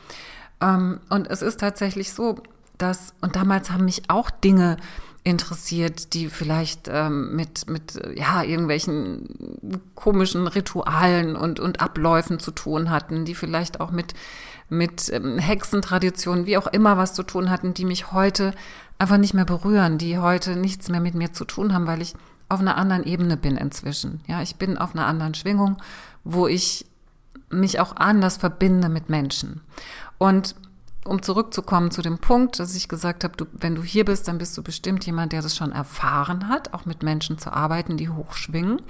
Ähm, 0.61 1.01
und 1.11 1.29
es 1.29 1.43
ist 1.43 1.61
tatsächlich 1.61 2.13
so, 2.13 2.43
dass, 2.79 3.15
und 3.21 3.37
damals 3.37 3.71
haben 3.71 3.85
mich 3.85 4.09
auch 4.09 4.31
Dinge 4.31 4.79
interessiert, 5.23 6.15
die 6.15 6.29
vielleicht 6.29 6.89
ähm, 6.89 7.37
mit, 7.37 7.69
mit 7.69 8.01
ja, 8.17 8.43
irgendwelchen 8.43 9.83
komischen 9.95 10.47
Ritualen 10.47 11.37
und, 11.37 11.61
und 11.61 11.81
Abläufen 11.81 12.39
zu 12.39 12.51
tun 12.51 12.91
hatten, 12.91 13.25
die 13.25 13.35
vielleicht 13.35 13.81
auch 13.81 13.91
mit, 13.91 14.15
mit 14.71 15.13
ähm, 15.13 15.39
Hexentraditionen, 15.39 16.47
wie 16.47 16.57
auch 16.57 16.67
immer 16.69 16.97
was 16.97 17.13
zu 17.13 17.23
tun 17.23 17.51
hatten, 17.51 17.75
die 17.75 17.85
mich 17.85 18.13
heute 18.13 18.55
einfach 18.99 19.19
nicht 19.19 19.35
mehr 19.35 19.45
berühren, 19.45 19.99
die 19.99 20.19
heute 20.19 20.57
nichts 20.57 20.89
mehr 20.89 21.01
mit 21.01 21.15
mir 21.15 21.33
zu 21.33 21.45
tun 21.45 21.75
haben, 21.75 21.87
weil 21.87 22.01
ich 22.01 22.15
auf 22.49 22.61
einer 22.61 22.77
anderen 22.77 23.05
Ebene 23.05 23.37
bin 23.37 23.57
inzwischen. 23.57 24.21
Ja, 24.27 24.43
ich 24.43 24.57
bin 24.57 24.79
auf 24.79 24.95
einer 24.95 25.07
anderen 25.07 25.35
Schwingung, 25.35 25.77
wo 26.25 26.47
ich 26.47 26.87
mich 27.51 27.79
auch 27.81 27.97
anders 27.97 28.39
verbinde 28.39 28.89
mit 28.89 29.09
Menschen. 29.09 29.61
Und 30.19 30.55
um 31.05 31.23
zurückzukommen 31.23 31.91
zu 31.91 32.03
dem 32.03 32.19
Punkt, 32.19 32.59
dass 32.59 32.75
ich 32.75 32.89
gesagt 32.89 33.25
habe, 33.25 33.35
du, 33.35 33.47
wenn 33.53 33.75
du 33.75 33.83
hier 33.83 34.05
bist, 34.05 34.29
dann 34.29 34.37
bist 34.37 34.57
du 34.59 34.63
bestimmt 34.63 35.07
jemand, 35.07 35.33
der 35.33 35.41
das 35.41 35.57
schon 35.57 35.73
erfahren 35.73 36.49
hat, 36.49 36.75
auch 36.75 36.85
mit 36.85 37.03
Menschen 37.03 37.39
zu 37.39 37.53
arbeiten, 37.53 37.97
die 37.97 38.11
hochschwingen, 38.11 38.83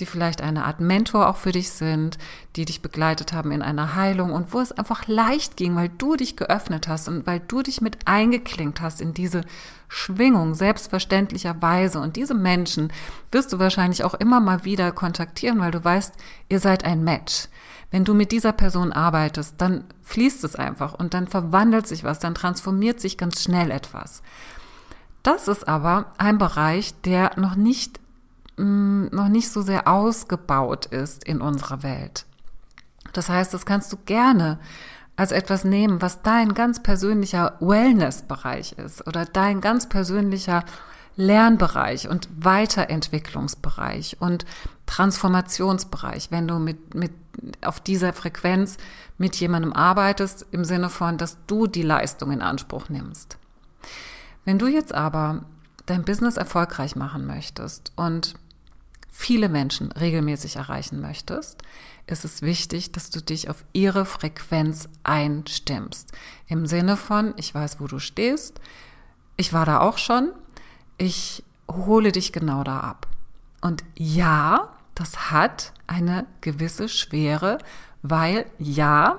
die 0.00 0.06
vielleicht 0.06 0.40
eine 0.40 0.64
Art 0.64 0.80
Mentor 0.80 1.28
auch 1.28 1.36
für 1.36 1.52
dich 1.52 1.70
sind, 1.70 2.16
die 2.56 2.64
dich 2.64 2.80
begleitet 2.80 3.34
haben 3.34 3.52
in 3.52 3.60
einer 3.60 3.94
Heilung 3.94 4.32
und 4.32 4.54
wo 4.54 4.60
es 4.60 4.72
einfach 4.72 5.06
leicht 5.06 5.58
ging, 5.58 5.76
weil 5.76 5.90
du 5.90 6.16
dich 6.16 6.36
geöffnet 6.36 6.88
hast 6.88 7.08
und 7.08 7.26
weil 7.26 7.40
du 7.40 7.62
dich 7.62 7.82
mit 7.82 7.98
eingeklinkt 8.06 8.80
hast 8.80 9.02
in 9.02 9.12
diese 9.12 9.42
Schwingung, 9.88 10.54
selbstverständlicherweise. 10.54 12.00
Und 12.00 12.16
diese 12.16 12.34
Menschen 12.34 12.90
wirst 13.32 13.52
du 13.52 13.58
wahrscheinlich 13.58 14.02
auch 14.04 14.14
immer 14.14 14.40
mal 14.40 14.64
wieder 14.64 14.92
kontaktieren, 14.92 15.60
weil 15.60 15.72
du 15.72 15.84
weißt, 15.84 16.14
ihr 16.48 16.58
seid 16.58 16.84
ein 16.86 17.04
Match. 17.04 17.48
Wenn 17.90 18.04
du 18.04 18.14
mit 18.14 18.32
dieser 18.32 18.52
Person 18.52 18.92
arbeitest, 18.92 19.54
dann 19.58 19.84
fließt 20.02 20.44
es 20.44 20.54
einfach 20.54 20.94
und 20.94 21.14
dann 21.14 21.26
verwandelt 21.26 21.86
sich 21.86 22.04
was, 22.04 22.18
dann 22.20 22.34
transformiert 22.34 23.00
sich 23.00 23.18
ganz 23.18 23.42
schnell 23.42 23.70
etwas. 23.70 24.22
Das 25.22 25.48
ist 25.48 25.68
aber 25.68 26.12
ein 26.16 26.38
Bereich, 26.38 26.94
der 27.02 27.32
noch 27.36 27.56
nicht, 27.56 28.00
mh, 28.56 28.64
mm, 28.64 29.08
noch 29.12 29.28
nicht 29.28 29.50
so 29.50 29.62
sehr 29.62 29.88
ausgebaut 29.88 30.86
ist 30.86 31.24
in 31.24 31.40
unserer 31.40 31.82
Welt. 31.82 32.26
Das 33.12 33.28
heißt, 33.28 33.52
das 33.52 33.66
kannst 33.66 33.92
du 33.92 33.96
gerne 34.06 34.58
als 35.16 35.32
etwas 35.32 35.64
nehmen, 35.64 36.00
was 36.00 36.22
dein 36.22 36.54
ganz 36.54 36.82
persönlicher 36.82 37.56
Wellness-Bereich 37.60 38.72
ist 38.72 39.06
oder 39.06 39.26
dein 39.26 39.60
ganz 39.60 39.88
persönlicher 39.88 40.64
Lernbereich 41.16 42.08
und 42.08 42.28
Weiterentwicklungsbereich 42.34 44.16
und 44.20 44.46
Transformationsbereich, 44.90 46.32
wenn 46.32 46.48
du 46.48 46.58
mit, 46.58 46.96
mit 46.96 47.12
auf 47.60 47.78
dieser 47.78 48.12
Frequenz 48.12 48.76
mit 49.18 49.36
jemandem 49.36 49.72
arbeitest, 49.72 50.46
im 50.50 50.64
Sinne 50.64 50.90
von, 50.90 51.16
dass 51.16 51.38
du 51.46 51.68
die 51.68 51.82
Leistung 51.82 52.32
in 52.32 52.42
Anspruch 52.42 52.88
nimmst. 52.88 53.38
Wenn 54.44 54.58
du 54.58 54.66
jetzt 54.66 54.92
aber 54.92 55.44
dein 55.86 56.02
Business 56.02 56.36
erfolgreich 56.36 56.96
machen 56.96 57.24
möchtest 57.24 57.92
und 57.94 58.34
viele 59.12 59.48
Menschen 59.48 59.92
regelmäßig 59.92 60.56
erreichen 60.56 61.00
möchtest, 61.00 61.62
ist 62.08 62.24
es 62.24 62.42
wichtig, 62.42 62.90
dass 62.90 63.10
du 63.10 63.22
dich 63.22 63.48
auf 63.48 63.64
ihre 63.72 64.04
Frequenz 64.04 64.88
einstimmst. 65.04 66.10
Im 66.48 66.66
Sinne 66.66 66.96
von, 66.96 67.32
ich 67.36 67.54
weiß, 67.54 67.78
wo 67.78 67.86
du 67.86 68.00
stehst, 68.00 68.60
ich 69.36 69.52
war 69.52 69.66
da 69.66 69.80
auch 69.80 69.98
schon, 69.98 70.32
ich 70.98 71.44
hole 71.70 72.10
dich 72.10 72.32
genau 72.32 72.64
da 72.64 72.80
ab. 72.80 73.06
Und 73.60 73.84
ja, 73.96 74.70
das 75.00 75.30
hat 75.30 75.72
eine 75.86 76.26
gewisse 76.42 76.90
Schwere, 76.90 77.56
weil 78.02 78.44
ja, 78.58 79.18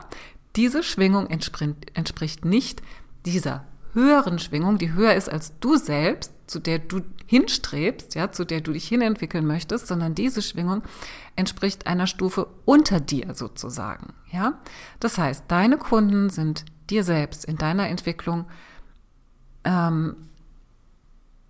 diese 0.56 0.84
Schwingung 0.84 1.28
entspricht, 1.28 2.46
nicht 2.46 2.84
dieser 3.26 3.66
höheren 3.94 4.38
Schwingung, 4.38 4.78
die 4.78 4.94
höher 4.94 5.16
ist 5.16 5.28
als 5.28 5.58
du 5.60 5.78
selbst, 5.78 6.34
zu 6.46 6.60
der 6.60 6.78
du 6.78 7.02
hinstrebst, 7.26 8.14
ja, 8.14 8.32
zu 8.32 8.46
der 8.46 8.62
du 8.62 8.74
dich 8.74 8.88
hinentwickeln 8.88 9.48
möchtest, 9.48 9.88
sondern 9.88 10.14
diese 10.14 10.44
Schwingung 10.44 10.84
entspricht 11.36 11.88
einer 11.88 12.06
Stufe 12.06 12.48
unter 12.66 13.00
dir 13.00 13.34
sozusagen, 13.34 14.14
ja. 14.32 14.60
Das 15.00 15.18
heißt, 15.18 15.46
deine 15.48 15.80
Kunden 15.80 16.30
sind 16.30 16.64
dir 16.92 17.04
selbst 17.04 17.44
in 17.44 17.58
deiner 17.58 17.90
Entwicklung 17.90 18.46
ähm, 19.64 20.16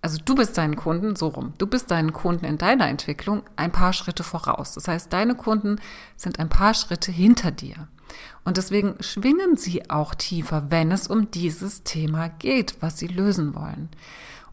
also 0.02 0.18
du 0.22 0.34
bist 0.34 0.58
deinen 0.58 0.74
Kunden, 0.74 1.14
so 1.14 1.28
rum, 1.28 1.54
du 1.58 1.66
bist 1.66 1.90
deinen 1.92 2.12
Kunden 2.12 2.44
in 2.44 2.58
deiner 2.58 2.88
Entwicklung 2.88 3.44
ein 3.54 3.70
paar 3.70 3.92
Schritte 3.92 4.24
voraus. 4.24 4.74
Das 4.74 4.88
heißt, 4.88 5.12
deine 5.12 5.36
Kunden 5.36 5.80
sind 6.16 6.40
ein 6.40 6.48
paar 6.48 6.74
Schritte 6.74 7.12
hinter 7.12 7.52
dir. 7.52 7.88
Und 8.44 8.56
deswegen 8.56 8.96
schwingen 9.00 9.56
sie 9.56 9.88
auch 9.90 10.14
tiefer, 10.14 10.70
wenn 10.70 10.90
es 10.90 11.06
um 11.06 11.30
dieses 11.30 11.84
Thema 11.84 12.28
geht, 12.28 12.76
was 12.80 12.98
sie 12.98 13.06
lösen 13.06 13.54
wollen. 13.54 13.88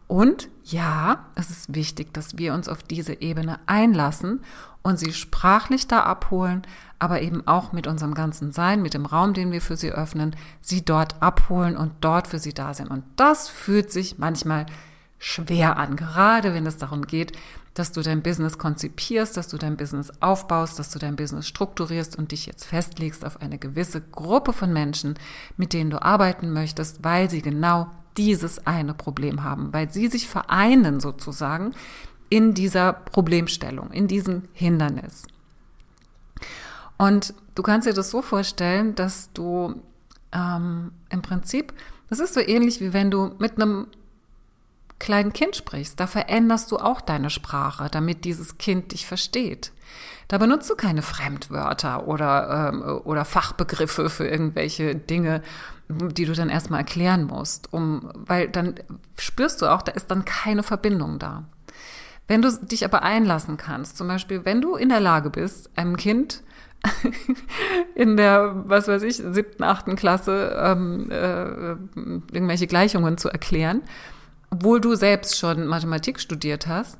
Und 0.06 0.48
ja, 0.64 1.26
es 1.34 1.50
ist 1.50 1.74
wichtig, 1.74 2.14
dass 2.14 2.38
wir 2.38 2.54
uns 2.54 2.68
auf 2.68 2.82
diese 2.84 3.20
Ebene 3.20 3.58
einlassen 3.66 4.42
und 4.82 4.98
sie 4.98 5.12
sprachlich 5.12 5.88
da 5.88 6.00
abholen, 6.04 6.62
aber 6.98 7.22
eben 7.22 7.46
auch 7.46 7.72
mit 7.72 7.86
unserem 7.86 8.14
ganzen 8.14 8.52
Sein, 8.52 8.82
mit 8.82 8.94
dem 8.94 9.06
Raum, 9.06 9.34
den 9.34 9.52
wir 9.52 9.60
für 9.60 9.76
sie 9.76 9.90
öffnen, 9.90 10.36
sie 10.60 10.84
dort 10.84 11.20
abholen 11.20 11.76
und 11.76 11.92
dort 12.00 12.28
für 12.28 12.38
sie 12.38 12.54
da 12.54 12.72
sind. 12.72 12.88
Und 12.88 13.04
das 13.16 13.48
fühlt 13.48 13.90
sich 13.90 14.18
manchmal 14.18 14.66
schwer 15.20 15.76
an, 15.76 15.94
gerade 15.94 16.52
wenn 16.54 16.66
es 16.66 16.78
darum 16.78 17.06
geht, 17.06 17.32
dass 17.74 17.92
du 17.92 18.02
dein 18.02 18.22
Business 18.22 18.58
konzipierst, 18.58 19.36
dass 19.36 19.46
du 19.46 19.58
dein 19.58 19.76
Business 19.76 20.10
aufbaust, 20.20 20.78
dass 20.78 20.90
du 20.90 20.98
dein 20.98 21.14
Business 21.14 21.46
strukturierst 21.46 22.16
und 22.16 22.32
dich 22.32 22.46
jetzt 22.46 22.64
festlegst 22.64 23.24
auf 23.24 23.40
eine 23.40 23.58
gewisse 23.58 24.00
Gruppe 24.00 24.52
von 24.52 24.72
Menschen, 24.72 25.14
mit 25.56 25.72
denen 25.72 25.90
du 25.90 26.02
arbeiten 26.02 26.52
möchtest, 26.52 27.04
weil 27.04 27.30
sie 27.30 27.42
genau 27.42 27.88
dieses 28.16 28.66
eine 28.66 28.94
Problem 28.94 29.44
haben, 29.44 29.72
weil 29.72 29.90
sie 29.92 30.08
sich 30.08 30.26
vereinen 30.26 30.98
sozusagen 30.98 31.74
in 32.28 32.54
dieser 32.54 32.92
Problemstellung, 32.92 33.90
in 33.92 34.08
diesem 34.08 34.42
Hindernis. 34.52 35.24
Und 36.96 37.34
du 37.54 37.62
kannst 37.62 37.86
dir 37.86 37.94
das 37.94 38.10
so 38.10 38.20
vorstellen, 38.20 38.94
dass 38.94 39.32
du 39.32 39.80
ähm, 40.32 40.92
im 41.10 41.22
Prinzip, 41.22 41.72
das 42.08 42.20
ist 42.20 42.34
so 42.34 42.40
ähnlich 42.40 42.80
wie 42.80 42.92
wenn 42.92 43.10
du 43.10 43.34
mit 43.38 43.56
einem 43.60 43.86
kleinen 45.00 45.32
Kind 45.32 45.56
sprichst. 45.56 45.98
Da 45.98 46.06
veränderst 46.06 46.70
du 46.70 46.76
auch 46.76 47.00
deine 47.00 47.30
Sprache, 47.30 47.88
damit 47.90 48.24
dieses 48.24 48.58
Kind 48.58 48.92
dich 48.92 49.06
versteht. 49.06 49.72
Da 50.28 50.38
benutzt 50.38 50.70
du 50.70 50.76
keine 50.76 51.02
Fremdwörter 51.02 52.06
oder, 52.06 52.70
ähm, 52.72 52.82
oder 53.04 53.24
Fachbegriffe 53.24 54.08
für 54.08 54.28
irgendwelche 54.28 54.94
Dinge, 54.94 55.42
die 55.88 56.24
du 56.24 56.34
dann 56.34 56.50
erstmal 56.50 56.80
erklären 56.80 57.24
musst, 57.24 57.72
um, 57.72 58.12
weil 58.14 58.48
dann 58.48 58.76
spürst 59.18 59.60
du 59.60 59.66
auch, 59.66 59.82
da 59.82 59.90
ist 59.90 60.08
dann 60.10 60.24
keine 60.24 60.62
Verbindung 60.62 61.18
da. 61.18 61.46
Wenn 62.28 62.42
du 62.42 62.52
dich 62.52 62.84
aber 62.84 63.02
einlassen 63.02 63.56
kannst, 63.56 63.96
zum 63.96 64.06
Beispiel, 64.06 64.44
wenn 64.44 64.60
du 64.60 64.76
in 64.76 64.88
der 64.88 65.00
Lage 65.00 65.30
bist, 65.30 65.70
einem 65.76 65.96
Kind 65.96 66.44
in 67.96 68.16
der, 68.16 68.62
was 68.66 68.86
weiß 68.86 69.02
ich, 69.02 69.16
siebten, 69.16 69.64
achten 69.64 69.96
Klasse 69.96 70.56
ähm, 70.62 71.10
äh, 71.10 71.70
irgendwelche 72.32 72.68
Gleichungen 72.68 73.18
zu 73.18 73.28
erklären, 73.28 73.82
obwohl 74.50 74.80
du 74.80 74.94
selbst 74.94 75.38
schon 75.38 75.66
Mathematik 75.66 76.20
studiert 76.20 76.66
hast, 76.66 76.98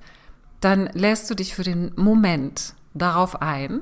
dann 0.61 0.89
lässt 0.93 1.29
du 1.31 1.35
dich 1.35 1.55
für 1.55 1.63
den 1.63 1.93
Moment 1.97 2.75
darauf 2.95 3.41
ein 3.43 3.81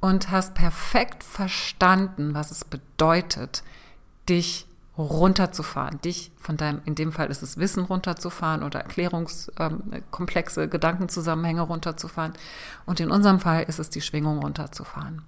und 0.00 0.30
hast 0.30 0.54
perfekt 0.54 1.22
verstanden, 1.22 2.34
was 2.34 2.50
es 2.50 2.64
bedeutet, 2.64 3.62
dich 4.28 4.66
runterzufahren, 4.98 6.00
dich 6.02 6.32
von 6.36 6.56
deinem, 6.56 6.82
in 6.84 6.94
dem 6.94 7.12
Fall 7.12 7.30
ist 7.30 7.42
es 7.42 7.56
Wissen 7.56 7.84
runterzufahren 7.84 8.62
oder 8.62 8.80
erklärungskomplexe 8.80 10.64
ähm, 10.64 10.70
Gedankenzusammenhänge 10.70 11.62
runterzufahren. 11.62 12.34
Und 12.84 13.00
in 13.00 13.10
unserem 13.10 13.40
Fall 13.40 13.64
ist 13.64 13.78
es 13.78 13.88
die 13.88 14.02
Schwingung 14.02 14.40
runterzufahren. 14.40 15.22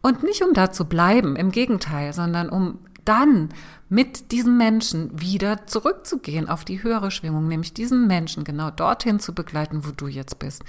Und 0.00 0.22
nicht 0.22 0.42
um 0.42 0.54
da 0.54 0.70
zu 0.70 0.84
bleiben, 0.84 1.34
im 1.36 1.50
Gegenteil, 1.50 2.12
sondern 2.12 2.48
um 2.48 2.78
dann 3.04 3.50
mit 3.88 4.32
diesem 4.32 4.56
Menschen 4.56 5.20
wieder 5.20 5.66
zurückzugehen 5.66 6.48
auf 6.48 6.64
die 6.64 6.82
höhere 6.82 7.10
Schwingung, 7.10 7.48
nämlich 7.48 7.72
diesen 7.72 8.06
Menschen 8.06 8.44
genau 8.44 8.70
dorthin 8.70 9.20
zu 9.20 9.34
begleiten, 9.34 9.84
wo 9.84 9.90
du 9.90 10.06
jetzt 10.06 10.38
bist. 10.38 10.64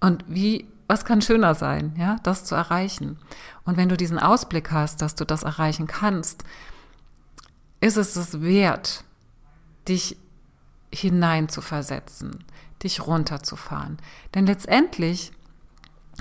Und 0.00 0.24
wie, 0.28 0.68
was 0.86 1.04
kann 1.04 1.22
schöner 1.22 1.54
sein, 1.54 1.94
ja, 1.98 2.16
das 2.22 2.44
zu 2.44 2.54
erreichen? 2.54 3.18
Und 3.64 3.76
wenn 3.76 3.88
du 3.88 3.96
diesen 3.96 4.18
Ausblick 4.18 4.70
hast, 4.70 5.02
dass 5.02 5.14
du 5.14 5.24
das 5.24 5.42
erreichen 5.42 5.86
kannst, 5.86 6.44
ist 7.80 7.96
es 7.96 8.16
es 8.16 8.40
wert, 8.40 9.04
dich 9.88 10.16
hinein 10.92 11.48
zu 11.48 11.60
versetzen, 11.60 12.44
dich 12.82 13.06
runterzufahren. 13.06 13.98
Denn 14.34 14.46
letztendlich 14.46 15.32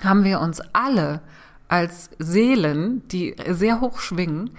haben 0.04 0.24
wir 0.24 0.40
uns 0.40 0.62
alle 0.74 1.22
als 1.68 2.10
Seelen, 2.20 3.08
die 3.10 3.36
sehr 3.50 3.82
hoch 3.82 4.00
schwingen, 4.00 4.52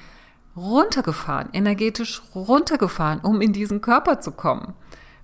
runtergefahren, 0.58 1.48
energetisch 1.52 2.22
runtergefahren, 2.34 3.20
um 3.20 3.40
in 3.40 3.52
diesen 3.52 3.80
Körper 3.80 4.20
zu 4.20 4.32
kommen. 4.32 4.74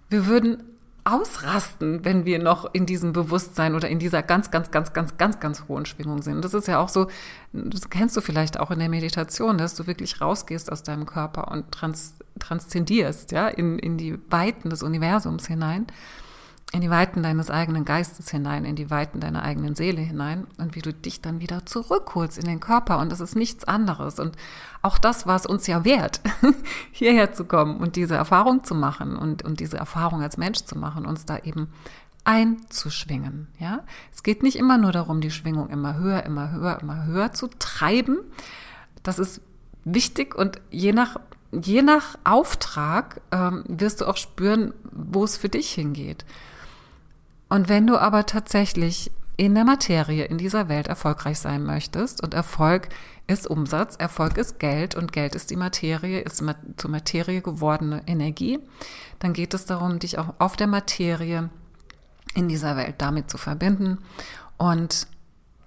Wir 0.08 0.26
würden 0.26 0.62
ausrasten, 1.04 2.04
wenn 2.04 2.24
wir 2.24 2.38
noch 2.38 2.72
in 2.72 2.86
diesem 2.86 3.12
Bewusstsein 3.12 3.74
oder 3.74 3.88
in 3.88 3.98
dieser 3.98 4.22
ganz, 4.22 4.50
ganz, 4.50 4.70
ganz, 4.70 4.94
ganz, 4.94 5.18
ganz, 5.18 5.38
ganz 5.38 5.64
hohen 5.68 5.84
Schwingung 5.84 6.22
sind. 6.22 6.42
Das 6.42 6.54
ist 6.54 6.66
ja 6.66 6.78
auch 6.78 6.88
so, 6.88 7.08
das 7.52 7.90
kennst 7.90 8.16
du 8.16 8.22
vielleicht 8.22 8.58
auch 8.58 8.70
in 8.70 8.78
der 8.78 8.88
Meditation, 8.88 9.58
dass 9.58 9.74
du 9.74 9.86
wirklich 9.86 10.22
rausgehst 10.22 10.72
aus 10.72 10.82
deinem 10.82 11.04
Körper 11.04 11.50
und 11.50 11.70
trans, 11.72 12.14
transzendierst, 12.38 13.32
ja, 13.32 13.48
in, 13.48 13.78
in 13.78 13.98
die 13.98 14.18
Weiten 14.30 14.70
des 14.70 14.82
Universums 14.82 15.46
hinein 15.46 15.86
in 16.74 16.80
die 16.80 16.90
Weiten 16.90 17.22
deines 17.22 17.50
eigenen 17.50 17.84
Geistes 17.84 18.30
hinein, 18.30 18.64
in 18.64 18.74
die 18.74 18.90
Weiten 18.90 19.20
deiner 19.20 19.44
eigenen 19.44 19.76
Seele 19.76 20.00
hinein 20.00 20.48
und 20.58 20.74
wie 20.74 20.82
du 20.82 20.92
dich 20.92 21.20
dann 21.20 21.40
wieder 21.40 21.64
zurückholst 21.64 22.36
in 22.36 22.46
den 22.46 22.58
Körper. 22.58 22.98
Und 22.98 23.12
das 23.12 23.20
ist 23.20 23.36
nichts 23.36 23.62
anderes. 23.62 24.18
Und 24.18 24.36
auch 24.82 24.98
das 24.98 25.24
war 25.24 25.36
es 25.36 25.46
uns 25.46 25.68
ja 25.68 25.84
wert, 25.84 26.20
hierher 26.90 27.32
zu 27.32 27.44
kommen 27.44 27.76
und 27.76 27.94
diese 27.94 28.16
Erfahrung 28.16 28.64
zu 28.64 28.74
machen 28.74 29.16
und, 29.16 29.44
und 29.44 29.60
diese 29.60 29.76
Erfahrung 29.76 30.20
als 30.20 30.36
Mensch 30.36 30.64
zu 30.64 30.76
machen, 30.76 31.06
uns 31.06 31.24
da 31.24 31.38
eben 31.38 31.68
einzuschwingen. 32.24 33.46
Ja, 33.60 33.84
es 34.12 34.24
geht 34.24 34.42
nicht 34.42 34.56
immer 34.56 34.76
nur 34.76 34.90
darum, 34.90 35.20
die 35.20 35.30
Schwingung 35.30 35.70
immer 35.70 35.96
höher, 35.96 36.24
immer 36.24 36.50
höher, 36.50 36.80
immer 36.80 37.04
höher 37.04 37.32
zu 37.32 37.48
treiben. 37.60 38.18
Das 39.04 39.20
ist 39.20 39.42
wichtig 39.84 40.34
und 40.34 40.60
je 40.70 40.92
nach 40.92 41.20
je 41.52 41.82
nach 41.82 42.16
Auftrag 42.24 43.20
ähm, 43.30 43.62
wirst 43.68 44.00
du 44.00 44.06
auch 44.06 44.16
spüren, 44.16 44.74
wo 44.90 45.22
es 45.22 45.36
für 45.36 45.48
dich 45.48 45.70
hingeht. 45.70 46.24
Und 47.48 47.68
wenn 47.68 47.86
du 47.86 47.98
aber 47.98 48.26
tatsächlich 48.26 49.10
in 49.36 49.54
der 49.54 49.64
Materie, 49.64 50.24
in 50.24 50.38
dieser 50.38 50.68
Welt 50.68 50.86
erfolgreich 50.86 51.38
sein 51.38 51.64
möchtest 51.64 52.22
und 52.22 52.34
Erfolg 52.34 52.88
ist 53.26 53.46
Umsatz, 53.48 53.96
Erfolg 53.96 54.36
ist 54.38 54.58
Geld 54.58 54.94
und 54.94 55.12
Geld 55.12 55.34
ist 55.34 55.50
die 55.50 55.56
Materie, 55.56 56.20
ist 56.20 56.42
zur 56.76 56.90
Materie 56.90 57.42
gewordene 57.42 58.02
Energie, 58.06 58.60
dann 59.18 59.32
geht 59.32 59.54
es 59.54 59.64
darum, 59.64 59.98
dich 59.98 60.18
auch 60.18 60.34
auf 60.38 60.56
der 60.56 60.66
Materie 60.66 61.50
in 62.34 62.48
dieser 62.48 62.76
Welt 62.76 62.96
damit 62.98 63.30
zu 63.30 63.38
verbinden 63.38 63.98
und 64.56 65.08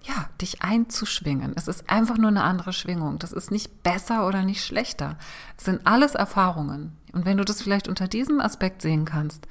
ja, 0.03 0.29
dich 0.41 0.61
einzuschwingen. 0.61 1.53
Es 1.55 1.67
ist 1.67 1.89
einfach 1.89 2.17
nur 2.17 2.29
eine 2.29 2.43
andere 2.43 2.71
Schwingung. 2.71 3.19
Das 3.19 3.33
ist 3.33 3.51
nicht 3.51 3.83
besser 3.83 4.25
oder 4.25 4.43
nicht 4.43 4.63
schlechter. 4.63 5.17
Es 5.57 5.65
sind 5.65 5.85
alles 5.85 6.15
Erfahrungen. 6.15 6.95
Und 7.11 7.25
wenn 7.25 7.37
du 7.37 7.43
das 7.43 7.61
vielleicht 7.61 7.89
unter 7.89 8.07
diesem 8.07 8.39
Aspekt 8.39 8.81
sehen 8.81 9.03
kannst, 9.03 9.47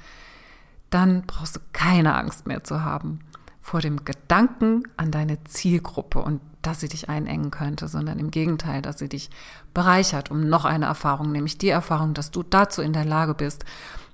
dann 0.91 1.23
brauchst 1.27 1.57
du 1.57 1.61
keine 1.73 2.15
Angst 2.15 2.47
mehr 2.47 2.65
zu 2.65 2.83
haben 2.83 3.21
vor 3.61 3.81
dem 3.81 4.05
Gedanken 4.05 4.85
an 4.97 5.11
deine 5.11 5.43
Zielgruppe 5.45 6.21
und 6.21 6.41
dass 6.63 6.81
sie 6.81 6.89
dich 6.89 7.09
einengen 7.09 7.51
könnte, 7.51 7.89
sondern 7.89 8.19
im 8.19 8.31
Gegenteil, 8.31 8.81
dass 8.81 8.99
sie 8.99 9.09
dich 9.09 9.31
bereichert 9.75 10.31
um 10.31 10.49
noch 10.49 10.65
eine 10.65 10.87
Erfahrung, 10.87 11.33
nämlich 11.33 11.59
die 11.59 11.69
Erfahrung, 11.69 12.15
dass 12.15 12.31
du 12.31 12.43
dazu 12.43 12.83
in 12.83 12.93
der 12.93 13.05
Lage 13.05 13.35
bist 13.35 13.65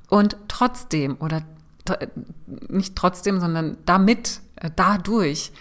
und 0.08 0.36
trotzdem 0.48 1.16
oder 1.20 1.42
nicht 2.68 2.96
trotzdem, 2.96 3.40
sondern 3.40 3.76
damit, 3.84 4.40
äh, 4.56 4.70
dadurch 4.74 5.52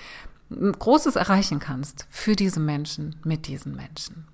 Großes 0.50 1.16
erreichen 1.16 1.60
kannst 1.60 2.06
für 2.10 2.36
diese 2.36 2.60
Menschen, 2.60 3.16
mit 3.24 3.48
diesen 3.48 3.76
Menschen. 3.76 4.28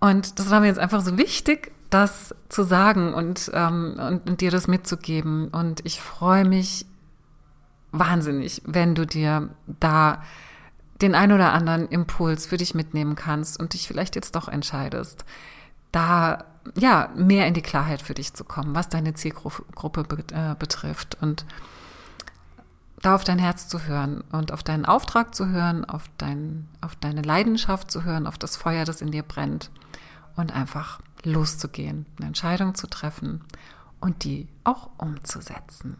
Und 0.00 0.38
das 0.38 0.50
war 0.50 0.60
mir 0.60 0.66
jetzt 0.66 0.78
einfach 0.78 1.02
so 1.02 1.18
wichtig, 1.18 1.72
das 1.90 2.34
zu 2.48 2.62
sagen 2.62 3.14
und, 3.14 3.50
ähm, 3.52 3.96
und, 3.98 4.30
und 4.30 4.40
dir 4.40 4.50
das 4.50 4.68
mitzugeben. 4.68 5.48
Und 5.48 5.84
ich 5.84 6.00
freue 6.00 6.44
mich 6.44 6.86
wahnsinnig, 7.92 8.62
wenn 8.64 8.94
du 8.94 9.06
dir 9.06 9.50
da 9.66 10.22
den 11.02 11.14
ein 11.14 11.32
oder 11.32 11.52
anderen 11.52 11.88
Impuls 11.88 12.46
für 12.46 12.56
dich 12.56 12.74
mitnehmen 12.74 13.16
kannst 13.16 13.58
und 13.58 13.72
dich 13.72 13.88
vielleicht 13.88 14.14
jetzt 14.14 14.34
doch 14.36 14.48
entscheidest, 14.48 15.24
da 15.92 16.44
ja 16.76 17.10
mehr 17.16 17.46
in 17.46 17.54
die 17.54 17.62
Klarheit 17.62 18.02
für 18.02 18.14
dich 18.14 18.34
zu 18.34 18.44
kommen, 18.44 18.74
was 18.74 18.88
deine 18.88 19.14
Zielgruppe 19.14 20.06
äh, 20.32 20.54
betrifft 20.58 21.16
und 21.20 21.46
da 23.02 23.14
auf 23.14 23.24
dein 23.24 23.38
Herz 23.38 23.66
zu 23.66 23.84
hören 23.84 24.22
und 24.30 24.52
auf 24.52 24.62
deinen 24.62 24.84
Auftrag 24.84 25.34
zu 25.34 25.48
hören, 25.48 25.86
auf, 25.86 26.04
dein, 26.18 26.68
auf 26.82 26.96
deine 26.96 27.22
Leidenschaft 27.22 27.90
zu 27.90 28.04
hören, 28.04 28.26
auf 28.26 28.36
das 28.36 28.56
Feuer, 28.56 28.84
das 28.84 29.00
in 29.00 29.10
dir 29.10 29.22
brennt 29.22 29.70
und 30.36 30.54
einfach 30.54 31.00
loszugehen, 31.24 32.06
eine 32.18 32.28
Entscheidung 32.28 32.74
zu 32.74 32.86
treffen 32.86 33.44
und 34.00 34.24
die 34.24 34.48
auch 34.64 34.90
umzusetzen. 34.98 35.96